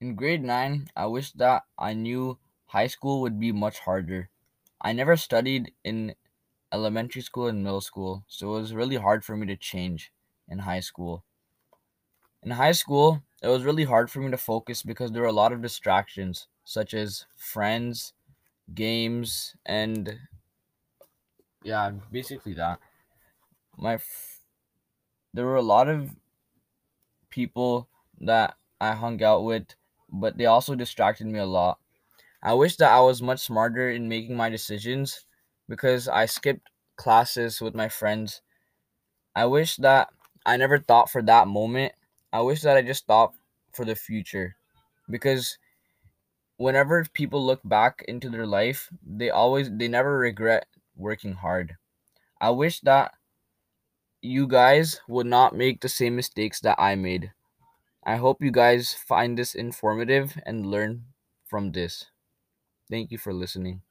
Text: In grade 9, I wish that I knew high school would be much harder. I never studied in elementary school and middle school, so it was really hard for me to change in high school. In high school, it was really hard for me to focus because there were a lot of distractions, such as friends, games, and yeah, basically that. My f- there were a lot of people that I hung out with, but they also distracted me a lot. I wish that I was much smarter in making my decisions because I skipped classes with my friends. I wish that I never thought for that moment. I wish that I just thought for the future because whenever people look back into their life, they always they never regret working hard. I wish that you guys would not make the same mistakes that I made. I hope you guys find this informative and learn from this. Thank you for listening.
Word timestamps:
In 0.00 0.14
grade 0.16 0.42
9, 0.42 0.88
I 0.96 1.04
wish 1.04 1.32
that 1.32 1.64
I 1.76 1.92
knew 1.92 2.38
high 2.68 2.86
school 2.86 3.20
would 3.20 3.38
be 3.38 3.52
much 3.52 3.80
harder. 3.80 4.30
I 4.80 4.94
never 4.94 5.18
studied 5.18 5.74
in 5.84 6.14
elementary 6.72 7.22
school 7.22 7.48
and 7.48 7.62
middle 7.62 7.82
school, 7.82 8.24
so 8.28 8.56
it 8.56 8.60
was 8.60 8.74
really 8.74 8.96
hard 8.96 9.24
for 9.24 9.36
me 9.36 9.46
to 9.48 9.56
change 9.56 10.12
in 10.48 10.60
high 10.60 10.80
school. 10.80 11.24
In 12.42 12.52
high 12.52 12.72
school, 12.72 13.22
it 13.42 13.48
was 13.48 13.64
really 13.64 13.84
hard 13.84 14.10
for 14.10 14.20
me 14.20 14.30
to 14.30 14.38
focus 14.38 14.82
because 14.82 15.12
there 15.12 15.20
were 15.20 15.28
a 15.28 15.32
lot 15.32 15.52
of 15.52 15.60
distractions, 15.60 16.48
such 16.64 16.94
as 16.94 17.26
friends, 17.36 18.14
games, 18.74 19.56
and 19.66 20.20
yeah, 21.62 21.90
basically 22.10 22.54
that. 22.54 22.80
My 23.78 23.94
f- 23.94 24.42
there 25.34 25.46
were 25.46 25.56
a 25.56 25.62
lot 25.62 25.88
of 25.88 26.16
people 27.30 27.88
that 28.20 28.56
I 28.80 28.94
hung 28.94 29.22
out 29.22 29.44
with, 29.44 29.74
but 30.10 30.36
they 30.38 30.46
also 30.46 30.74
distracted 30.74 31.26
me 31.26 31.38
a 31.38 31.46
lot. 31.46 31.78
I 32.42 32.54
wish 32.54 32.76
that 32.78 32.92
I 32.92 33.00
was 33.00 33.22
much 33.22 33.40
smarter 33.40 33.90
in 33.90 34.08
making 34.08 34.36
my 34.36 34.48
decisions 34.50 35.26
because 35.68 36.08
I 36.08 36.26
skipped 36.26 36.68
classes 36.96 37.60
with 37.60 37.74
my 37.74 37.88
friends. 37.88 38.42
I 39.36 39.46
wish 39.46 39.76
that 39.76 40.10
I 40.46 40.56
never 40.56 40.78
thought 40.78 41.10
for 41.10 41.22
that 41.22 41.48
moment. 41.48 41.92
I 42.32 42.40
wish 42.40 42.62
that 42.62 42.76
I 42.76 42.82
just 42.82 43.06
thought 43.06 43.34
for 43.72 43.84
the 43.84 43.94
future 43.96 44.56
because 45.10 45.58
whenever 46.58 47.04
people 47.12 47.44
look 47.44 47.60
back 47.64 48.04
into 48.08 48.28
their 48.28 48.46
life, 48.46 48.90
they 49.04 49.30
always 49.30 49.70
they 49.70 49.88
never 49.88 50.18
regret 50.18 50.66
working 50.96 51.34
hard. 51.34 51.76
I 52.40 52.50
wish 52.50 52.80
that 52.82 53.14
you 54.20 54.46
guys 54.46 55.00
would 55.08 55.26
not 55.26 55.56
make 55.56 55.80
the 55.80 55.88
same 55.88 56.14
mistakes 56.16 56.60
that 56.60 56.78
I 56.78 56.94
made. 56.96 57.32
I 58.06 58.16
hope 58.16 58.42
you 58.42 58.50
guys 58.50 58.94
find 58.94 59.36
this 59.36 59.54
informative 59.54 60.38
and 60.46 60.64
learn 60.64 61.12
from 61.44 61.72
this. 61.72 62.06
Thank 62.90 63.12
you 63.12 63.18
for 63.18 63.32
listening. 63.34 63.82